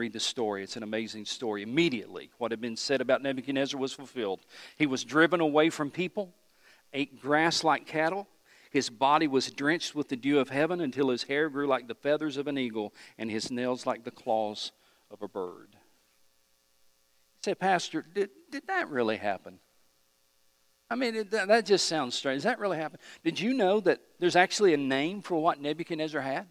[0.00, 0.62] Read the story.
[0.62, 1.62] It's an amazing story.
[1.62, 4.40] Immediately, what had been said about Nebuchadnezzar was fulfilled.
[4.78, 6.32] He was driven away from people,
[6.94, 8.26] ate grass like cattle,
[8.70, 11.94] his body was drenched with the dew of heaven until his hair grew like the
[11.94, 14.72] feathers of an eagle and his nails like the claws
[15.10, 15.76] of a bird.
[17.44, 19.58] Say, Pastor, did, did that really happen?
[20.88, 22.38] I mean, it, that just sounds strange.
[22.38, 23.00] Does that really happen?
[23.24, 26.46] Did you know that there's actually a name for what Nebuchadnezzar had?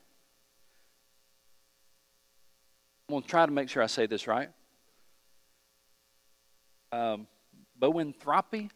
[3.10, 4.50] I'm going to try to make sure I say this right.
[6.92, 7.26] Um,
[7.82, 8.70] boanthropy?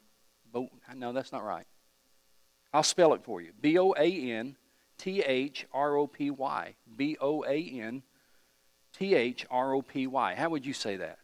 [0.51, 1.67] Bo, no, that's not right.
[2.73, 4.55] I'll spell it for you B O A N
[4.97, 6.73] T H R O P Y.
[6.95, 8.01] B O A N
[8.97, 10.33] T H R O P Y.
[10.33, 11.19] How would you say that?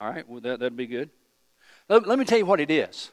[0.00, 1.10] All right, well, that, that'd be good.
[1.90, 3.10] Let, let me tell you what it is.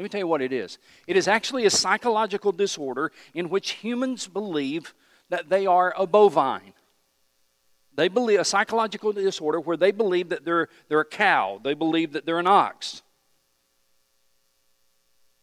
[0.00, 0.78] Let me tell you what it is.
[1.06, 4.94] It is actually a psychological disorder in which humans believe
[5.28, 6.72] that they are a bovine.
[7.96, 12.12] They believe a psychological disorder where they believe that they're, they're a cow, they believe
[12.14, 13.02] that they're an ox.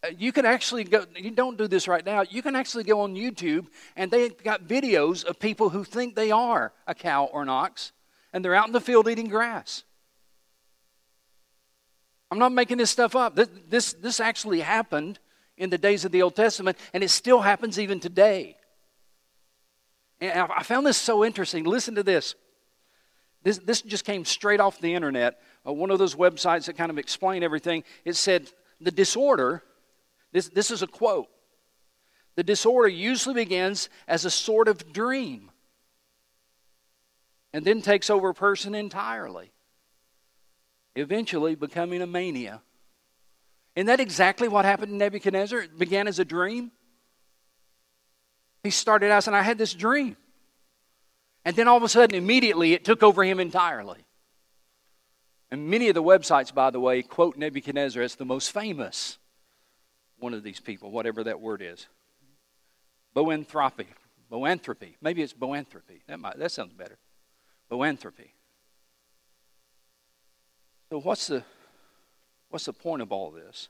[0.03, 3.01] Uh, you can actually go, you don't do this right now, you can actually go
[3.01, 7.43] on YouTube and they've got videos of people who think they are a cow or
[7.43, 7.91] an ox
[8.33, 9.83] and they're out in the field eating grass.
[12.29, 13.35] I'm not making this stuff up.
[13.35, 15.19] This, this, this actually happened
[15.57, 18.57] in the days of the Old Testament and it still happens even today.
[20.19, 21.63] And I found this so interesting.
[21.63, 22.35] Listen to this.
[23.43, 25.39] This, this just came straight off the internet.
[25.65, 27.83] Uh, one of those websites that kind of explain everything.
[28.03, 28.49] It said
[28.81, 29.63] the disorder,
[30.31, 31.27] this, this is a quote,
[32.35, 35.49] the disorder usually begins as a sort of dream
[37.53, 39.51] and then takes over a person entirely,
[40.97, 42.61] eventually becoming a mania.
[43.75, 45.59] Isn't that exactly what happened to Nebuchadnezzar?
[45.59, 46.71] It began as a dream.
[48.63, 50.17] He started out saying, I had this dream.
[51.45, 53.99] And then all of a sudden, immediately, it took over him entirely.
[55.51, 59.17] And many of the websites, by the way, quote Nebuchadnezzar as the most famous
[60.19, 61.87] one of these people, whatever that word is.
[63.15, 63.85] Boanthropy.
[64.31, 64.95] Boanthropy.
[65.01, 66.01] Maybe it's boanthropy.
[66.07, 66.97] That, might, that sounds better.
[67.71, 68.31] Boanthropy.
[70.89, 71.43] So, what's the,
[72.49, 73.67] what's the point of all this?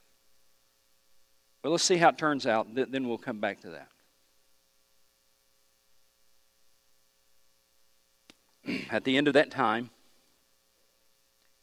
[1.62, 3.88] Well, let's see how it turns out, then we'll come back to that.
[8.90, 9.90] At the end of that time,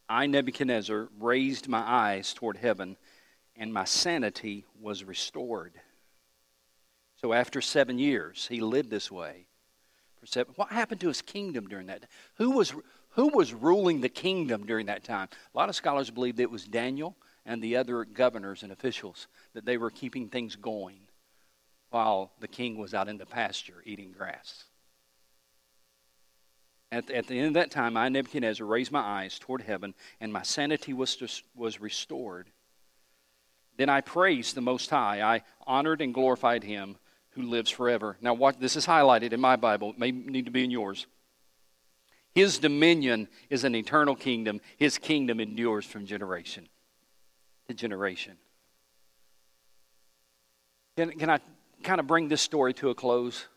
[0.10, 2.98] I, Nebuchadnezzar, raised my eyes toward heaven,
[3.56, 5.74] and my sanity was restored.
[7.22, 9.48] So after seven years, he lived this way.
[10.20, 12.04] For seven, what happened to his kingdom during that?
[12.36, 12.74] Who was,
[13.16, 15.30] who was ruling the kingdom during that time?
[15.54, 17.16] A lot of scholars believe it was Daniel
[17.46, 21.00] and the other governors and officials, that they were keeping things going
[21.92, 24.66] while the king was out in the pasture eating grass.
[26.92, 30.34] At, at the end of that time, I, Nebuchadnezzar, raised my eyes toward heaven, and
[30.34, 32.50] my sanity was, to, was restored.
[33.78, 35.22] Then I praised the Most High.
[35.22, 36.98] I honored and glorified him
[37.32, 38.18] who lives forever.
[38.22, 41.06] Now, what this is highlighted in my Bible, it may need to be in yours.
[42.36, 44.60] His dominion is an eternal kingdom.
[44.76, 46.68] His kingdom endures from generation
[47.68, 48.36] to generation.
[50.98, 51.40] Can, can I
[51.82, 53.48] kind of bring this story to a close?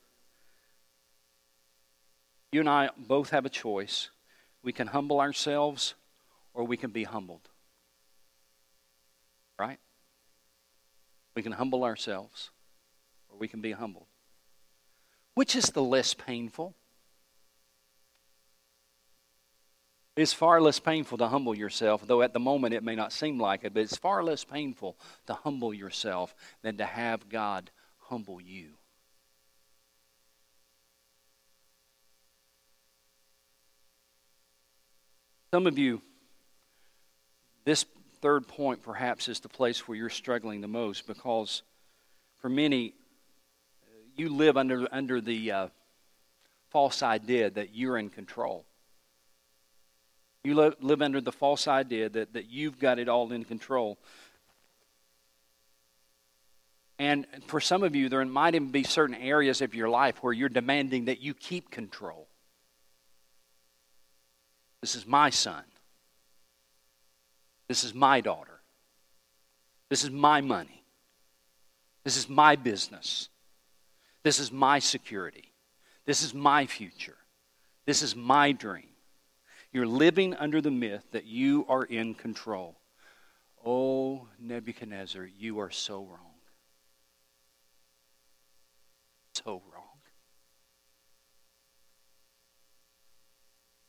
[2.53, 4.11] You and I both have a choice.
[4.62, 5.95] We can humble ourselves
[6.55, 7.49] or we can be humbled.
[9.59, 9.79] Right?
[11.35, 12.51] We can humble ourselves
[13.29, 14.07] or we can be humbled.
[15.35, 16.76] Which is the less painful?
[20.19, 23.39] It's far less painful to humble yourself, though at the moment it may not seem
[23.39, 24.97] like it, but it's far less painful
[25.29, 28.71] to humble yourself than to have God humble you.
[35.53, 36.03] Some of you,
[37.64, 37.85] this
[38.21, 41.62] third point perhaps is the place where you're struggling the most because
[42.41, 42.93] for many,
[44.16, 45.69] you live under, under the uh,
[46.71, 48.64] false idea that you're in control.
[50.45, 53.99] You live, live under the false idea that, that you've got it all in control.
[56.99, 60.32] And for some of you, there might even be certain areas of your life where
[60.32, 62.26] you're demanding that you keep control.
[64.80, 65.64] This is my son.
[67.68, 68.61] This is my daughter.
[69.91, 70.82] This is my money.
[72.05, 73.28] This is my business.
[74.22, 75.53] This is my security.
[76.05, 77.16] This is my future.
[77.86, 78.88] This is my dream.
[79.73, 82.77] You're living under the myth that you are in control.
[83.64, 86.35] Oh, Nebuchadnezzar, you are so wrong.
[89.35, 89.85] So wrong.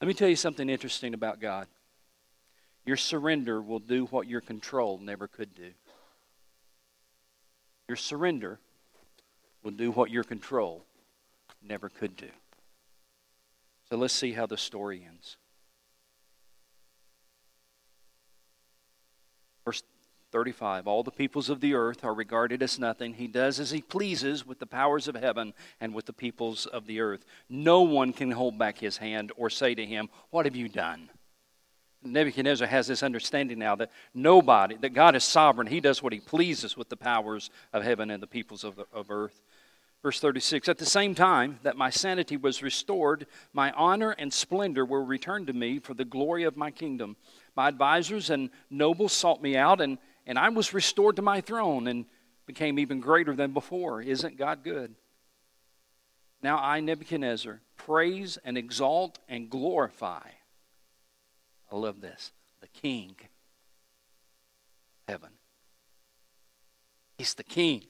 [0.01, 1.67] Let me tell you something interesting about God.
[2.85, 5.71] Your surrender will do what your control never could do.
[7.87, 8.59] Your surrender
[9.63, 10.85] will do what your control
[11.61, 12.29] never could do.
[13.89, 15.37] So let's see how the story ends.
[19.65, 19.83] Verse
[20.31, 23.13] 35 All the peoples of the earth are regarded as nothing.
[23.13, 26.85] He does as he pleases with the powers of heaven and with the peoples of
[26.85, 27.25] the earth.
[27.49, 31.09] No one can hold back his hand or say to him, What have you done?
[32.01, 35.67] Nebuchadnezzar has this understanding now that nobody, that God is sovereign.
[35.67, 38.85] He does what he pleases with the powers of heaven and the peoples of, the,
[38.93, 39.41] of earth.
[40.01, 44.85] Verse 36 At the same time that my sanity was restored, my honor and splendor
[44.85, 47.17] were returned to me for the glory of my kingdom.
[47.55, 49.97] My advisors and nobles sought me out, and,
[50.29, 52.05] and I was restored to my throne and
[52.45, 53.99] became even greater than before.
[53.99, 54.93] Isn't God good?
[56.43, 60.21] Now I, Nebuchadnezzar, praise and exalt and glorify.
[61.71, 63.15] I love this the King
[65.07, 65.31] heaven.
[67.17, 67.85] He's the King.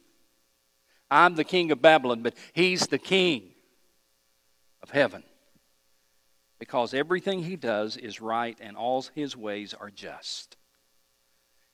[1.12, 3.50] I'm the king of Babylon, but he's the king
[4.82, 5.24] of heaven.
[6.58, 10.56] Because everything he does is right and all his ways are just.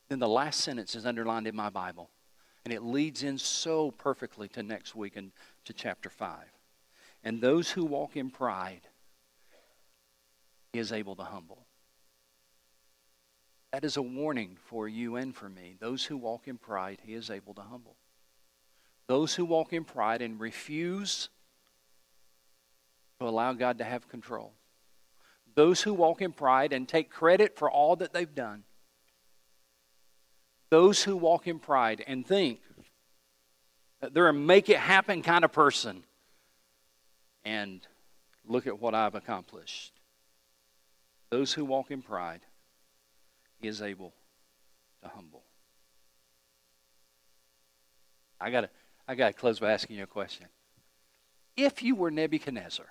[0.10, 2.10] Then the last sentence is underlined in my Bible,
[2.64, 5.32] and it leads in so perfectly to next week and
[5.66, 6.38] to chapter 5.
[7.24, 8.82] And those who walk in pride,
[10.74, 11.66] he is able to humble.
[13.72, 15.76] That is a warning for you and for me.
[15.80, 17.98] Those who walk in pride, he is able to humble.
[19.08, 21.30] Those who walk in pride and refuse
[23.20, 24.54] to allow God to have control.
[25.56, 28.64] Those who walk in pride and take credit for all that they've done.
[30.76, 32.60] Those who walk in pride and think
[34.02, 36.04] that they're a make it happen kind of person.
[37.46, 37.80] And
[38.46, 39.94] look at what I've accomplished.
[41.30, 42.42] Those who walk in pride,
[43.62, 44.12] he is able
[45.02, 45.44] to humble.
[48.42, 48.70] I got to
[49.08, 50.48] I got to close by asking you a question.
[51.56, 52.88] If you were Nebuchadnezzar,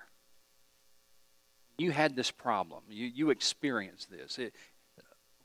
[1.77, 4.55] you had this problem, you, you experienced this, it,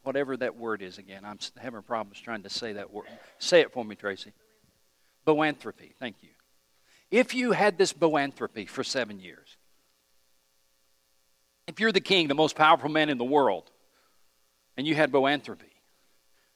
[0.03, 3.07] whatever that word is again, I'm having problems trying to say that word.
[3.39, 4.33] Say it for me, Tracy.
[5.27, 6.31] Boanthropy, thank you.
[7.11, 9.57] If you had this boanthropy for seven years,
[11.67, 13.71] if you're the king, the most powerful man in the world,
[14.77, 15.73] and you had boanthropy,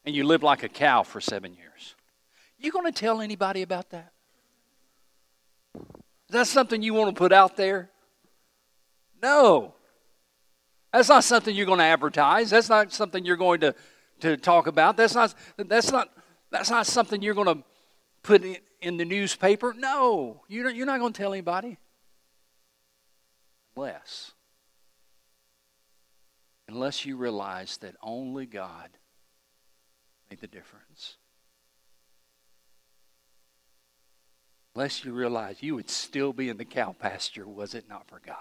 [0.04, 1.94] and you lived like a cow for seven years,
[2.58, 4.12] you going to tell anybody about that?
[5.74, 7.90] Is that something you want to put out there?
[9.22, 9.74] No.
[10.94, 12.50] That's not something you're going to advertise.
[12.50, 13.74] That's not something you're going to,
[14.20, 14.96] to talk about.
[14.96, 16.08] That's not, that's, not,
[16.52, 17.64] that's not something you're going to
[18.22, 19.74] put in, in the newspaper.
[19.76, 20.42] No.
[20.46, 21.78] You're not, you're not going to tell anybody.
[23.76, 24.34] Unless,
[26.68, 28.88] unless you realize that only God
[30.30, 31.16] made the difference.
[34.76, 38.20] Unless you realize you would still be in the cow pasture, was it not for
[38.24, 38.36] God?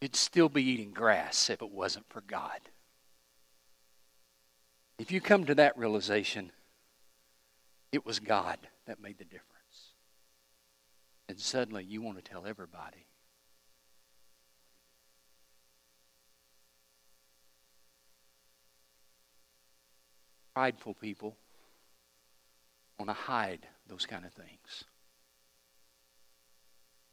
[0.00, 2.60] You'd still be eating grass if it wasn't for God.
[4.98, 6.52] If you come to that realization,
[7.92, 9.48] it was God that made the difference.
[11.28, 13.06] And suddenly you want to tell everybody.
[20.54, 21.36] Prideful people
[22.98, 24.84] want to hide those kind of things.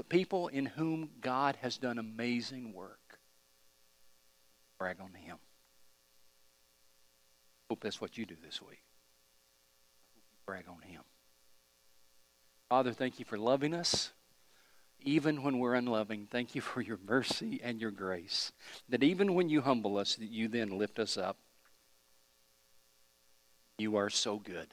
[0.09, 3.19] People in whom God has done amazing work,
[4.77, 5.37] brag on Him.
[7.69, 8.81] Hope that's what you do this week.
[10.45, 11.01] Brag on Him.
[12.69, 14.11] Father, thank you for loving us.
[15.01, 18.51] Even when we're unloving, thank you for your mercy and your grace.
[18.89, 21.37] That even when you humble us, that you then lift us up.
[23.77, 24.67] You are so good.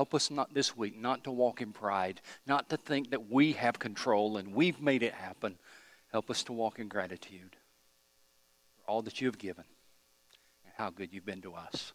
[0.00, 3.52] Help us not this week not to walk in pride, not to think that we
[3.52, 5.58] have control and we've made it happen.
[6.10, 7.54] Help us to walk in gratitude
[8.78, 9.64] for all that you have given
[10.64, 11.92] and how good you've been to us.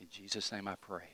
[0.00, 1.04] In Jesus' name I pray.